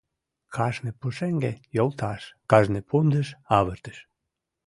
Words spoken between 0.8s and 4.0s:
пушеҥге— йолташ, кажне пундыш— авыртыш.